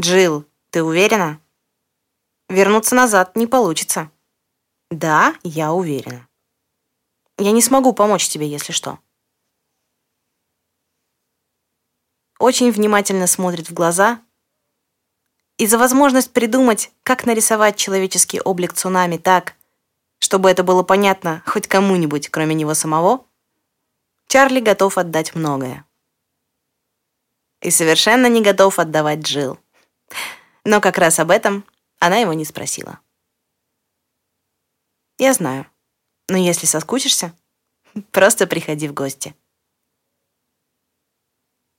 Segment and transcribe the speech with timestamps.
[0.00, 1.38] Джилл, ты уверена?
[2.48, 4.10] Вернуться назад не получится.
[4.90, 6.26] Да, я уверена.
[7.36, 8.98] Я не смогу помочь тебе, если что.
[12.38, 14.22] Очень внимательно смотрит в глаза
[15.58, 19.54] и за возможность придумать, как нарисовать человеческий облик цунами так,
[20.18, 23.26] чтобы это было понятно хоть кому-нибудь, кроме него самого,
[24.28, 25.84] Чарли готов отдать многое.
[27.60, 29.58] И совершенно не готов отдавать Джилл.
[30.64, 31.64] Но как раз об этом
[31.98, 33.00] она его не спросила.
[35.18, 35.66] «Я знаю,
[36.28, 37.34] но если соскучишься,
[38.10, 39.34] просто приходи в гости».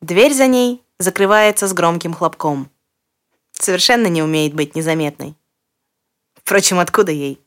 [0.02, 2.72] Дверь за ней закрывается с громким хлопком.
[3.52, 5.36] Совершенно не умеет быть незаметной.
[6.34, 7.40] Впрочем, откуда ей?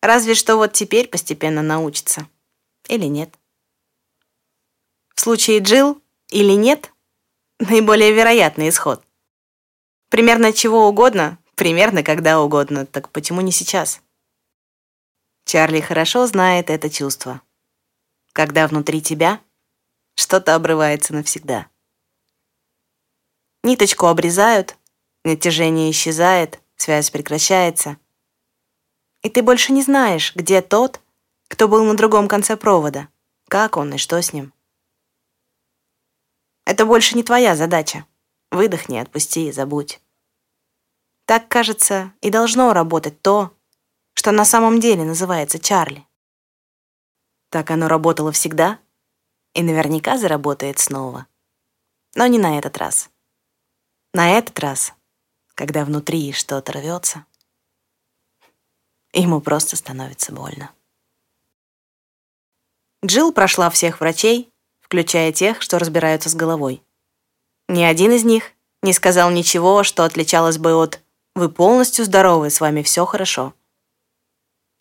[0.00, 2.28] Разве что вот теперь постепенно научится.
[2.88, 3.36] Или нет?
[5.14, 6.92] В случае Джилл или нет,
[7.58, 9.05] наиболее вероятный исход.
[10.16, 14.00] Примерно чего угодно, примерно когда угодно, так почему не сейчас?
[15.44, 17.42] Чарли хорошо знает это чувство.
[18.32, 19.42] Когда внутри тебя
[20.14, 21.66] что-то обрывается навсегда.
[23.62, 24.78] Ниточку обрезают,
[25.22, 27.98] натяжение исчезает, связь прекращается.
[29.20, 31.02] И ты больше не знаешь, где тот,
[31.48, 33.10] кто был на другом конце провода,
[33.48, 34.54] как он и что с ним.
[36.64, 38.06] Это больше не твоя задача.
[38.50, 40.00] Выдохни, отпусти, забудь.
[41.26, 43.52] Так, кажется, и должно работать то,
[44.14, 46.06] что на самом деле называется Чарли.
[47.50, 48.78] Так оно работало всегда
[49.52, 51.26] и наверняка заработает снова.
[52.14, 53.10] Но не на этот раз.
[54.14, 54.94] На этот раз,
[55.56, 57.26] когда внутри что-то рвется,
[59.12, 60.70] ему просто становится больно.
[63.04, 66.84] Джилл прошла всех врачей, включая тех, что разбираются с головой.
[67.68, 71.02] Ни один из них не сказал ничего, что отличалось бы от
[71.36, 73.52] «Вы полностью здоровы, с вами все хорошо».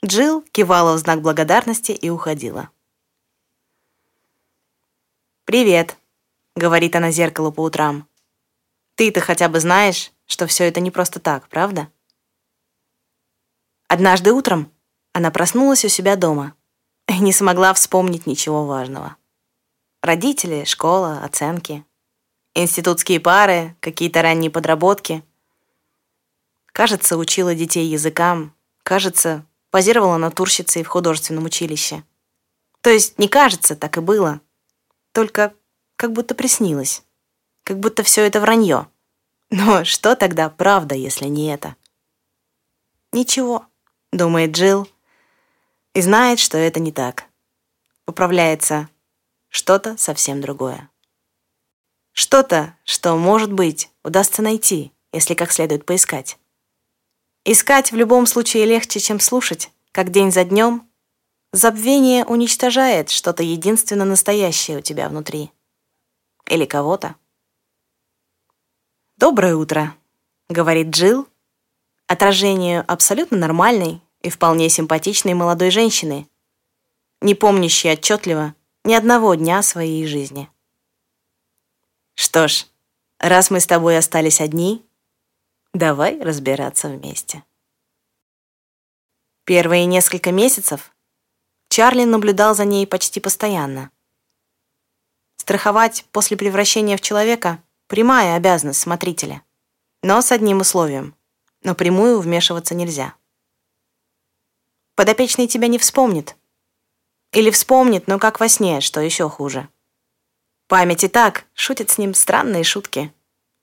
[0.05, 2.69] Джилл кивала в знак благодарности и уходила.
[5.43, 5.97] «Привет»,—
[6.55, 8.07] говорит она зеркалу по утрам.
[8.95, 11.89] «Ты-то хотя бы знаешь, что все это не просто так, правда?»
[13.89, 14.71] Однажды утром
[15.11, 16.53] она проснулась у себя дома
[17.07, 19.17] и не смогла вспомнить ничего важного.
[20.01, 21.83] Родители, школа, оценки,
[22.53, 25.21] институтские пары, какие-то ранние подработки.
[26.75, 28.53] Кажется, учила детей языкам,
[28.83, 32.03] кажется, позировала натурщицей в художественном училище.
[32.81, 34.41] То есть не кажется, так и было.
[35.13, 35.53] Только
[35.95, 37.01] как будто приснилось.
[37.63, 38.89] Как будто все это вранье.
[39.49, 41.77] Но что тогда правда, если не это?
[43.13, 43.65] Ничего,
[44.11, 44.85] думает Джилл,
[45.93, 47.23] и знает, что это не так.
[48.05, 48.89] Управляется
[49.47, 50.89] что-то совсем другое.
[52.11, 56.37] Что-то, что, может быть, удастся найти, если как следует поискать.
[57.47, 60.89] Искать в любом случае легче, чем слушать, как день за днем.
[61.51, 65.51] Забвение уничтожает что-то единственно настоящее у тебя внутри.
[66.47, 67.15] Или кого-то.
[69.17, 69.95] «Доброе утро»,—
[70.49, 71.27] говорит Джилл,
[72.07, 76.27] отражению абсолютно нормальной и вполне симпатичной молодой женщины,
[77.21, 80.49] не помнящей отчетливо, ни одного дня своей жизни.
[82.15, 82.65] Что ж,
[83.19, 84.83] раз мы с тобой остались одни,
[85.75, 87.43] давай разбираться вместе.
[89.43, 90.95] Первые несколько месяцев
[91.69, 93.91] Чарли наблюдал за ней почти постоянно.
[95.35, 99.43] Страховать после превращения в человека— прямая обязанность смотрителя.
[100.01, 101.13] Но с одним условием.
[101.61, 103.15] Напрямую вмешиваться нельзя.
[104.95, 106.37] Подопечный тебя не вспомнит,
[107.33, 109.67] или вспомнит, но как во сне, что еще хуже.
[110.67, 113.13] Память и так шутит с ним странные шутки,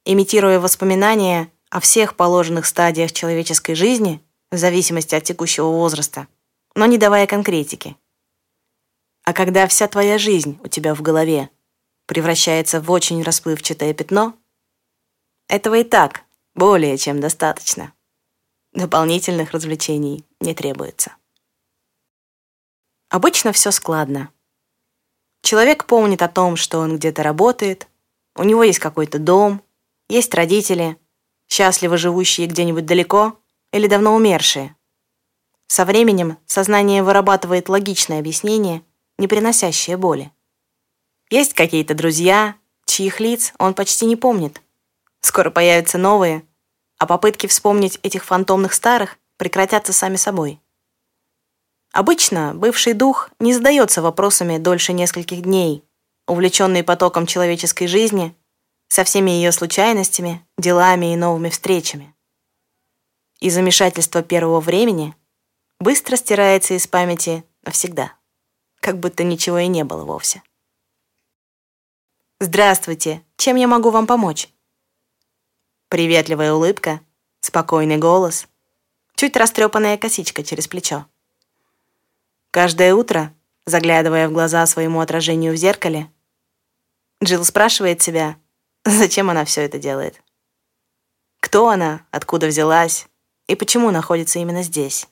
[0.05, 6.29] имитируя воспоминания о всех положенных стадиях человеческой жизни в зависимости от текущего возраста,
[6.75, 7.97] но не давая конкретики.
[9.25, 11.49] А когда вся твоя жизнь у тебя в голове
[12.05, 14.37] превращается в очень расплывчатое пятно,
[15.49, 16.25] этого и так
[16.55, 17.95] более чем достаточно.
[18.75, 21.17] Дополнительных развлечений не требуется.
[23.09, 24.31] Обычно все складно.
[25.41, 27.89] Человек помнит о том, что он где-то работает,
[28.37, 29.63] у него есть какой-то дом,
[30.11, 30.99] есть родители,
[31.53, 33.39] счастливо живущие где-нибудь далеко
[33.73, 34.75] или давно умершие.
[35.67, 38.83] Со временем сознание вырабатывает логичное объяснение,
[39.19, 40.33] не приносящее боли.
[41.29, 42.57] Есть какие-то друзья,
[42.87, 44.63] чьих лиц он почти не помнит.
[45.21, 46.43] Скоро появятся новые,
[46.99, 50.59] а попытки вспомнить этих фантомных старых прекратятся сами собой.
[51.93, 55.85] Обычно бывший дух не задается вопросами дольше нескольких дней,
[56.27, 58.35] увлеченный потоком человеческой жизни,
[58.93, 62.15] со всеми ее случайностями, делами и новыми встречами.
[63.41, 65.17] И замешательство первого времени
[65.81, 68.13] быстро стирается из памяти навсегда,
[68.81, 70.43] как будто ничего и не было вовсе.
[72.39, 74.51] «Здравствуйте, чем я могу вам помочь?»
[75.89, 77.01] Приветливая улыбка,
[77.41, 78.47] спокойный голос,
[79.15, 81.07] чуть растрепанная косичка через плечо.
[82.51, 83.35] Каждое утро,
[83.65, 86.13] заглядывая в глаза своему отражению в зеркале,
[87.25, 88.37] Джилл спрашивает себя,
[88.85, 90.23] зачем она все это делает.
[91.41, 93.07] Кто она, откуда взялась
[93.47, 95.09] и почему находится именно здесь?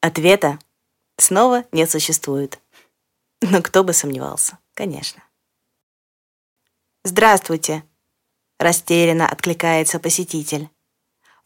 [0.00, 0.58] Ответа
[1.18, 2.60] снова не существует.
[3.40, 5.22] Но кто бы сомневался, конечно.
[7.04, 7.82] «Здравствуйте!»—
[8.58, 10.68] растерянно откликается посетитель.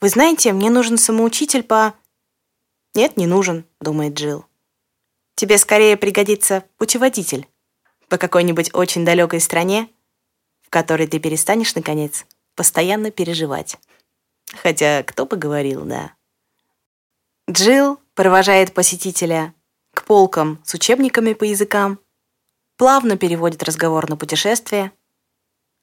[0.01, 1.95] «Вы знаете, мне нужен самоучитель по...»
[2.95, 4.47] «Нет, не нужен»,— думает Джилл.
[5.37, 7.49] «Тебе скорее пригодится путеводитель
[8.09, 9.89] по какой-нибудь очень далекой стране,
[10.75, 13.79] которой ты перестанешь, наконец, постоянно переживать.
[14.63, 16.13] Хотя кто бы говорил, да».
[17.51, 19.55] Джилл провожает посетителя
[19.95, 21.99] к полкам с учебниками по языкам,
[22.77, 24.91] плавно переводит разговор на путешествие—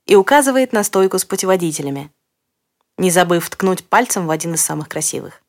[0.05, 2.11] и указывает на стойку с путеводителями,
[2.97, 5.41] не забыв ткнуть пальцем в один из самых красивых.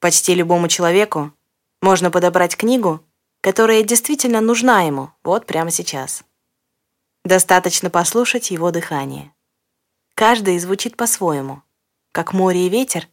[0.00, 1.32] Почти любому человеку
[1.80, 3.02] можно подобрать книгу,
[3.40, 6.24] которая действительно нужна ему вот прямо сейчас.
[7.28, 9.34] Достаточно послушать его дыхание.
[10.14, 11.60] Каждый звучит по-своему,
[12.10, 13.06] как море и ветер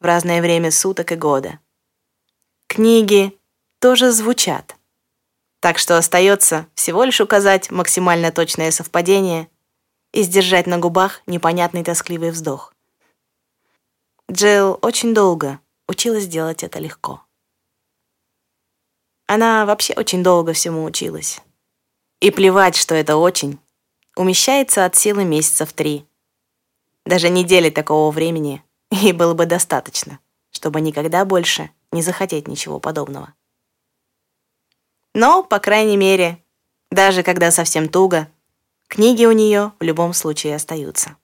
[0.00, 1.60] в разное время суток и года.
[2.66, 3.38] Книги
[3.78, 4.74] тоже звучат,
[5.60, 9.48] так что остается всего лишь указать максимально точное совпадение
[10.10, 12.74] и сдержать на губах непонятный тоскливый вздох.
[14.28, 17.22] Джилл очень долго училась делать это легко.
[19.28, 21.40] Она вообще очень долго всему училась.
[22.20, 23.58] И плевать, что это очень,
[24.14, 26.06] умещается от силы месяцев три.
[27.06, 30.20] Даже недели такого времени и было бы достаточно,
[30.50, 33.34] чтобы никогда больше не захотеть ничего подобного.
[35.14, 36.44] Но, по крайней мере,
[36.90, 38.30] даже когда совсем туго,
[38.86, 41.16] книги у нее в любом случае остаются.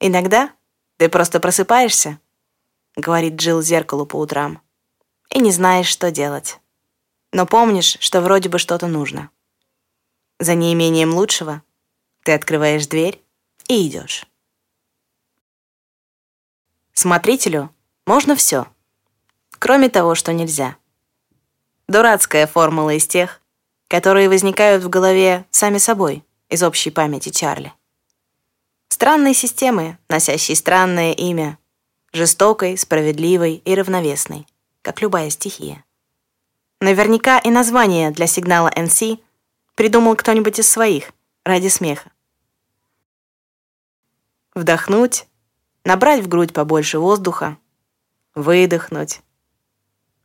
[0.00, 0.52] «Иногда
[0.96, 2.18] ты просто просыпаешься»,—
[2.96, 4.60] говорит Джилл зеркалу по утрам,
[5.30, 6.58] «и не знаешь, что делать.
[7.34, 9.28] Но помнишь, что вроде бы что-то нужно.
[10.38, 11.62] За неимением лучшего
[12.22, 13.22] ты открываешь дверь
[13.68, 14.24] и идешь.
[16.94, 17.74] Смотрителю
[18.06, 18.66] можно все,
[19.58, 20.76] кроме того, что нельзя—
[21.86, 23.42] Дурацкая формула из тех,
[23.88, 27.74] которые возникают в голове сами собой из общей памяти Чарли.
[28.88, 31.58] Странные системы, носящие странное имя,
[32.12, 34.46] жестокой, справедливой и равновесной,
[34.80, 35.83] как любая стихия.
[36.80, 39.20] Наверняка и название для сигнала NC
[39.74, 41.12] придумал кто-нибудь из своих
[41.44, 42.10] ради смеха.
[44.54, 45.26] Вдохнуть,
[45.84, 47.56] набрать в грудь побольше воздуха,
[48.34, 49.22] выдохнуть,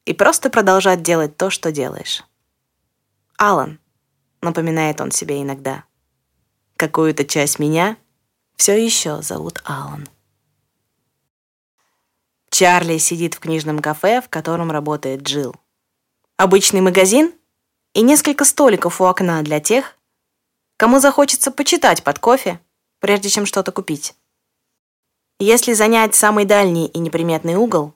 [0.06, 2.24] и просто продолжать делать то, что делаешь.
[3.38, 3.80] Алан,
[4.42, 5.84] напоминает он себе иногда.
[6.76, 7.98] Какую-то часть меня
[8.56, 10.08] все еще зовут Алан.
[12.50, 15.56] Чарли сидит в книжном кафе, в котором работает Джилл.
[16.40, 17.34] Обычный магазин
[17.94, 19.98] и несколько столиков у окна для тех,
[20.78, 22.62] кому захочется почитать под кофе,
[23.00, 24.16] прежде чем что-то купить.
[25.40, 27.94] Если занять самый дальний и неприметный угол,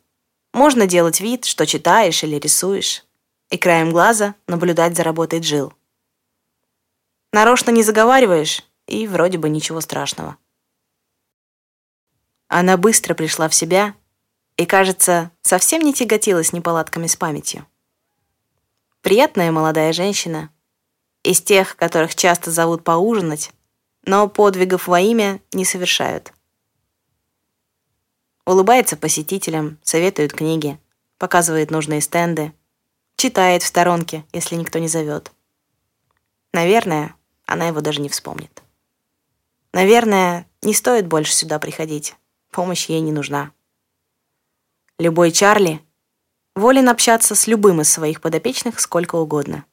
[0.52, 3.06] можно делать вид, что читаешь или рисуешь,
[3.50, 5.72] и краем глаза наблюдать за работой Джил.
[7.32, 10.36] Нарочно не заговариваешь, и вроде бы ничего страшного.
[12.50, 13.96] Она быстро пришла в себя
[14.58, 17.66] и, кажется, совсем не тяготилась неполадками с памятью.
[19.04, 20.50] Приятная молодая женщина,
[21.24, 23.52] из тех, которых часто зовут поужинать,
[24.06, 26.32] но подвигов во имя не совершают.
[28.46, 30.80] Улыбается посетителям, советует книги,
[31.18, 32.54] показывает нужные стенды,
[33.18, 35.34] читает в сторонке, если никто не зовет.
[36.54, 37.14] Наверное,
[37.46, 38.64] она его даже не вспомнит.
[39.74, 42.16] Наверное, не стоит больше сюда приходить.
[42.52, 43.52] Помощь ей не нужна.
[44.98, 45.82] Любой Чарли
[46.56, 49.66] волен общаться с любым из своих подопечных сколько угодно.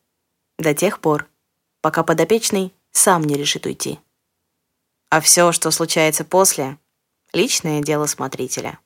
[0.58, 1.28] До тех пор,
[1.80, 3.98] пока подопечный сам не решит уйти.
[5.10, 6.78] А все, что случается после,
[7.32, 8.78] личное дело смотрителя.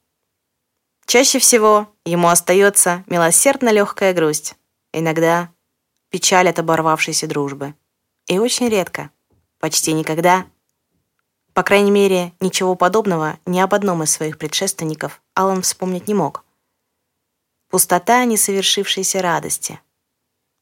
[1.07, 4.57] Чаще всего ему остается милосердно легкая грусть,
[4.93, 5.51] иногда
[6.09, 7.75] печаль от оборвавшейся дружбы.
[8.27, 9.11] И очень редко,
[9.59, 10.47] почти никогда,
[11.53, 16.45] по крайней мере, ничего подобного ни об одном из своих предшественников Алан вспомнить не мог.
[17.75, 19.81] Пустота несовершившейся радости.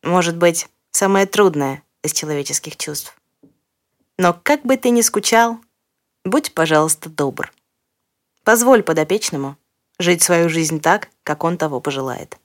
[0.03, 3.15] Может быть, самое трудное из человеческих чувств.
[4.17, 5.61] Но как бы ты ни скучал,
[6.25, 7.53] будь, пожалуйста, добр.
[8.45, 9.59] Позволь подопечному
[9.99, 12.39] жить свою жизнь так, как он того пожелает.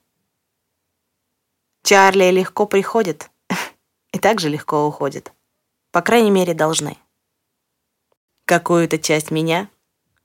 [1.83, 3.31] Чарли легко приходит
[4.11, 5.31] и также легко уходит.
[5.91, 6.97] По крайней мере, должны.
[8.43, 9.69] Какую-то часть меня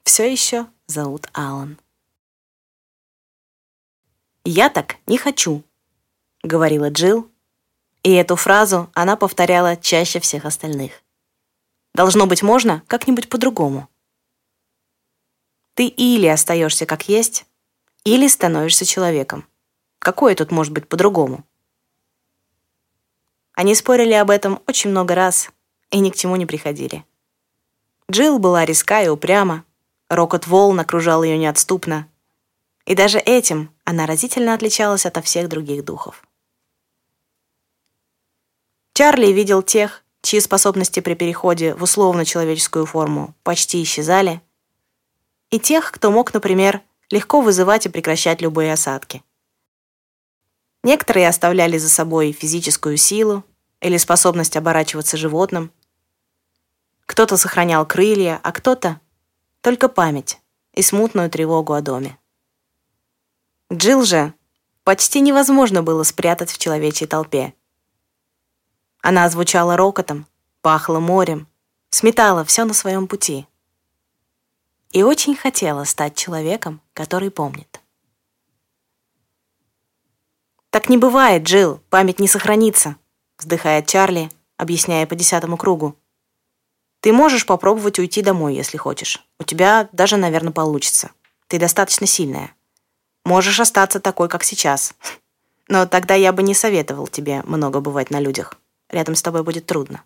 [0.02, 1.78] все еще зовут Алан.
[4.44, 5.62] «Я так не хочу»,—
[6.42, 7.30] говорила Джилл,
[8.02, 11.02] и эту фразу она повторяла чаще всех остальных.
[11.94, 13.88] «Должно быть можно как-нибудь по-другому».
[15.74, 17.46] Ты или остаешься как есть,
[18.04, 19.46] или становишься человеком.
[19.98, 21.44] Какое тут может быть по-другому?
[23.54, 25.50] Они спорили об этом очень много раз
[25.90, 27.04] и ни к чему не приходили.
[28.10, 29.64] Джилл была резка и упряма,
[30.08, 32.08] рокот волн окружал ее неотступно,
[32.86, 36.22] и даже этим она разительно отличалась от всех других духов.
[38.94, 44.40] Чарли видел тех, чьи способности при переходе в условно-человеческую форму почти исчезали,
[45.50, 49.22] и тех, кто мог, например, легко вызывать и прекращать любые осадки.
[50.82, 53.44] Некоторые оставляли за собой физическую силу
[53.80, 55.70] или способность оборачиваться животным.
[57.06, 59.00] Кто-то сохранял крылья, а кто-то—
[59.60, 60.40] только память
[60.72, 62.18] и смутную тревогу о доме.
[63.72, 64.34] Джилл же
[64.84, 67.54] почти невозможно было спрятать в человечьей толпе.
[69.00, 70.26] Она звучала рокотом,
[70.60, 71.48] пахла морем,
[71.88, 73.46] сметала все на своем пути.
[74.90, 77.80] И очень хотела стать человеком, который помнит.
[80.68, 82.96] «Так не бывает, Джилл, память не сохранится»,
[83.38, 85.96] вздыхает Чарли, объясняя по десятому кругу.
[87.00, 89.26] «Ты можешь попробовать уйти домой, если хочешь.
[89.38, 91.10] У тебя даже, наверное, получится.
[91.46, 92.54] Ты достаточно сильная.
[93.24, 94.94] Можешь остаться такой, как сейчас.
[95.68, 98.54] Но тогда я бы не советовал тебе много бывать на людях.
[98.90, 100.02] Рядом с тобой будет трудно.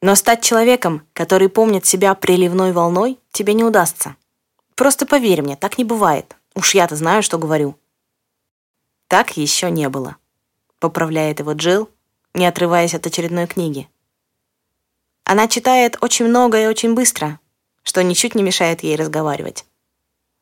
[0.00, 4.16] Но стать человеком, который помнит себя приливной волной, тебе не удастся.
[4.74, 6.36] Просто поверь мне, так не бывает.
[6.54, 7.76] Уж я-то знаю, что говорю.
[9.08, 10.16] Так еще не было.
[10.78, 11.90] Поправляет его Джилл,
[12.32, 13.88] не отрываясь от очередной книги.
[15.24, 17.38] Она читает очень много и очень быстро,
[17.82, 19.66] что ничуть не мешает ей разговаривать.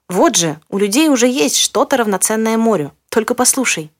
[0.08, 2.94] Вот же, у людей уже есть что-то равноценное морю.
[3.10, 3.92] Только послушай.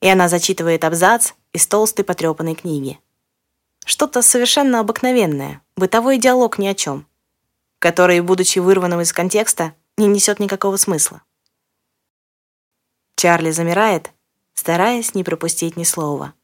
[0.00, 2.98] И она зачитывает абзац из толстой потрепанной книги.
[3.84, 7.06] Что-то совершенно обыкновенное, бытовой диалог ни о чем,
[7.78, 11.22] который, будучи вырванным из контекста, не несет никакого смысла.
[13.16, 14.12] Чарли замирает,
[14.54, 16.34] стараясь не пропустить ни слова.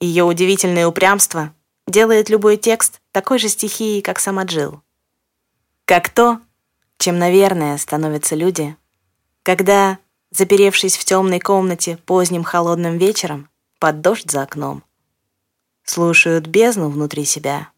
[0.00, 1.54] Ее удивительное упрямство
[1.86, 4.82] делает любой текст такой же стихией, как сама Джилл.
[5.84, 6.40] Как то,
[7.04, 8.78] чем, наверное, становятся люди,
[9.42, 9.98] когда,
[10.30, 14.82] заперевшись в темной комнате поздним холодным вечером, под дождь за окном,
[15.82, 17.68] слушают бездну внутри себя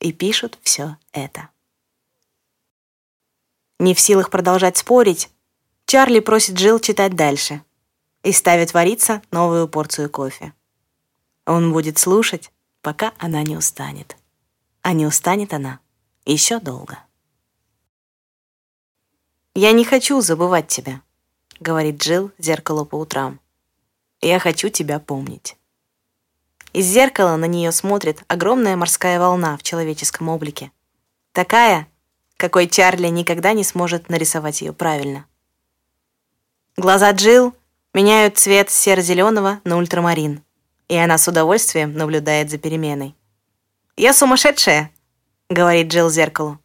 [0.00, 1.50] и пишут все это.
[3.78, 5.30] Не в силах продолжать спорить,
[5.84, 7.62] Чарли просит Джилл читать дальше
[8.24, 10.52] и ставит вариться новую порцию кофе.
[11.46, 12.50] Он будет слушать,
[12.82, 14.16] пока она не устанет.
[14.82, 15.78] А не устанет она
[16.24, 16.98] еще долго.
[19.56, 21.00] «Я не хочу забывать тебя»,—
[21.60, 23.40] говорит Джилл зеркалу по утрам.
[24.20, 25.56] «Я хочу тебя помнить».
[26.74, 30.72] Из зеркала на нее смотрит огромная морская волна в человеческом облике.
[31.32, 31.88] Такая,
[32.36, 35.24] какой Чарли никогда не сможет нарисовать ее правильно.
[36.76, 37.54] Глаза Джилл
[37.94, 40.42] меняют цвет серо-зеленого на ультрамарин,
[40.88, 43.16] и она с удовольствием наблюдает за переменой.
[43.96, 44.90] «Я сумасшедшая»,—
[45.48, 46.58] говорит Джилл зеркалу.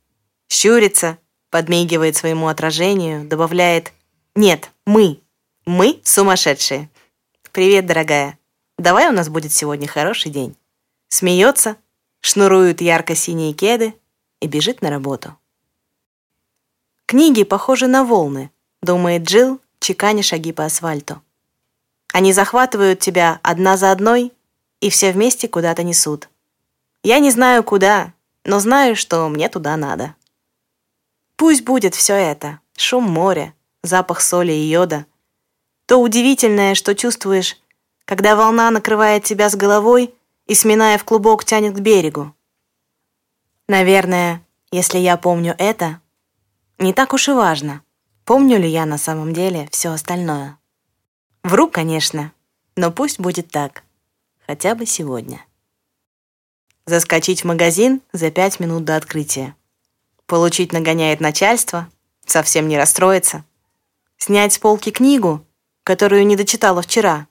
[0.49, 1.17] Щурится,
[1.51, 3.93] подмигивает своему отражению, добавляет
[4.33, 5.19] «Нет, мы,
[5.67, 6.89] мы сумасшедшие».
[7.51, 8.39] «Привет, дорогая.
[8.79, 10.55] Давай у нас будет сегодня хороший день».
[11.09, 11.75] Смеется,
[12.21, 13.93] шнурует ярко-синие кеды
[14.39, 15.35] и бежит на работу.
[17.05, 18.49] Книги похожи на волны,
[18.81, 21.21] думает Джилл, чеканя шаги по асфальту.
[22.13, 24.31] Они захватывают тебя одна за одной
[24.79, 26.29] и все вместе куда-то несут.
[27.03, 28.13] Я не знаю куда,
[28.45, 30.15] но знаю, что мне туда надо.
[31.41, 32.59] Пусть будет все это.
[32.77, 35.07] Шум моря, запах соли и йода.
[35.87, 37.57] То удивительное, что чувствуешь,
[38.05, 40.13] когда волна накрывает тебя с головой
[40.45, 42.35] и, сминая в клубок, тянет к берегу.
[43.67, 45.99] Наверное, если я помню это,
[46.77, 47.81] не так уж и важно,
[48.23, 50.59] помню ли я на самом деле все остальное.
[51.41, 52.33] Вру, конечно,
[52.75, 53.81] но пусть будет так,
[54.45, 55.43] хотя бы сегодня.
[56.85, 59.55] Заскочить в магазин за пять минут до открытия.
[60.31, 61.89] Получить нагоняет начальство,
[62.25, 63.43] совсем не расстроиться.
[64.17, 65.45] Снять с полки книгу,
[65.83, 67.27] которую не дочитала вчера.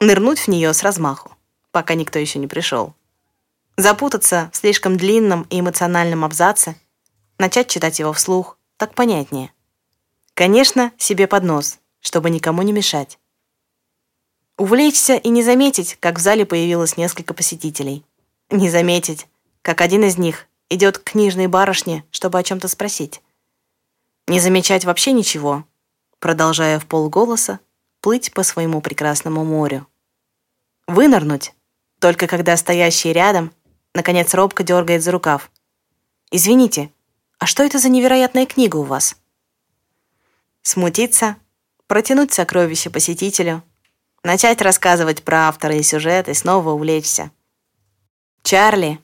[0.00, 1.32] Нырнуть в нее с размаху.
[1.70, 2.94] пока никто еще не пришел.
[3.78, 6.76] Запутаться в слишком длинном и эмоциональном абзаце,
[7.38, 9.50] начать читать его вслух, так понятнее.
[10.34, 13.18] Конечно, себе под нос, чтобы никому не мешать.
[14.58, 18.04] Увлечься и не заметить, как в зале появилось несколько посетителей.
[18.50, 19.26] Не заметить,
[19.62, 23.20] как один из них идет к книжной барышне, чтобы о чем-то спросить.
[24.26, 25.64] Не замечать вообще ничего,
[26.20, 27.60] продолжая в полголоса
[28.00, 29.86] плыть по своему прекрасному морю.
[30.86, 31.52] Вынырнуть,
[31.98, 33.52] только когда стоящий рядом,
[33.94, 35.50] наконец робко дергает за рукав.
[36.30, 36.90] «Извините,
[37.38, 39.16] а что это за невероятная книга у вас?»
[40.62, 41.36] Смутиться,
[41.86, 43.62] протянуть сокровище посетителю,
[44.22, 47.30] начать рассказывать про автора и сюжет и снова увлечься.
[48.42, 49.00] Чарли,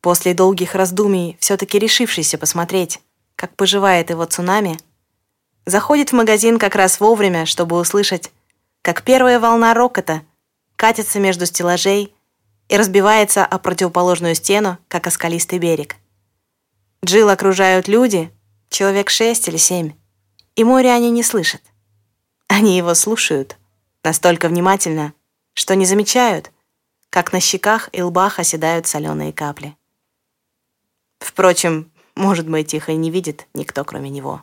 [0.00, 3.00] после долгих раздумий, все-таки решившийся посмотреть,
[3.36, 4.78] как поживает его цунами,
[5.66, 8.30] заходит в магазин как раз вовремя, чтобы услышать,
[8.82, 10.22] как первая волна рокота
[10.76, 12.14] катится между стеллажей
[12.68, 15.96] и разбивается о противоположную стену, как о скалистый берег.
[17.04, 18.32] Джилл окружают люди,
[18.70, 19.92] человек шесть или семь,
[20.56, 21.62] и море они не слышат.
[22.48, 23.56] Они его слушают
[24.02, 25.12] настолько внимательно,
[25.54, 26.50] что не замечают,
[27.10, 29.76] как на щеках и лбах оседают соленые капли.
[31.18, 34.42] Впрочем, может быть, их и не видит никто, кроме него.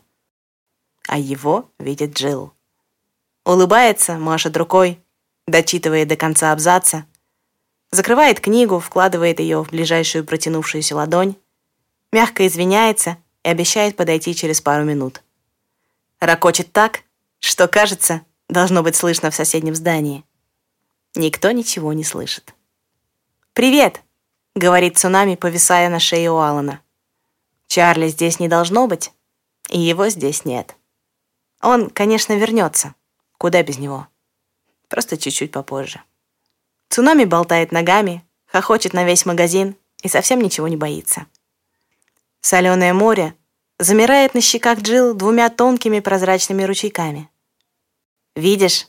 [1.08, 2.54] А его видит Джилл.
[3.44, 5.00] Улыбается, машет рукой,
[5.48, 7.06] дочитывая до конца абзаца,
[7.92, 11.36] закрывает книгу, вкладывает ее в ближайшую протянувшуюся ладонь,
[12.12, 15.22] мягко извиняется и обещает подойти через пару минут.
[16.20, 17.02] Рокочет так,
[17.40, 20.24] что, кажется, должно быть слышно в соседнем здании.
[21.14, 22.54] Никто ничего не слышит.
[23.54, 24.02] «Привет!»—
[24.56, 26.82] говорит цунами, повисая на шее у Алана.
[27.68, 29.12] Чарли здесь не должно быть,
[29.70, 30.76] и его здесь нет.
[31.62, 32.96] Он, конечно, вернется.
[33.38, 34.08] Куда без него?
[34.88, 36.02] Просто чуть-чуть попозже.
[36.90, 41.26] Цунами болтает ногами, хохочет на весь магазин и совсем ничего не боится.
[42.42, 43.36] Соленое море
[43.80, 47.30] замирает на щеках Джилл двумя тонкими прозрачными ручейками.
[48.36, 48.88] Видишь,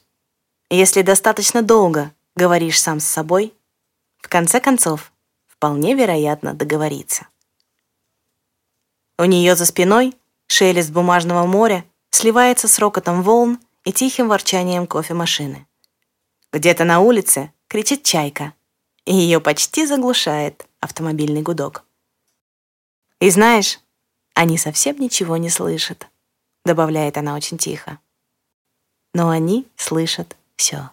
[0.68, 3.55] если достаточно долго говоришь сам с собой,
[4.18, 5.12] в конце концов,
[5.57, 7.29] вполне вероятно договориться.
[9.19, 10.14] У нее за спиной
[10.47, 15.66] шелест бумажного моря сливается с рокотом волн и тихим ворчанием кофемашины.
[16.53, 18.53] Где-то на улице кричит чайка,
[19.05, 21.85] и ее почти заглушает автомобильный гудок.
[23.21, 23.81] И знаешь,
[24.35, 26.07] они совсем ничего не слышат,
[26.64, 27.99] добавляет она очень тихо.
[29.14, 30.90] Но они слышат все.